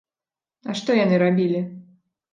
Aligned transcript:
А 0.69 0.75
што 0.81 0.95
яны 1.03 1.19
рабілі? 1.27 1.59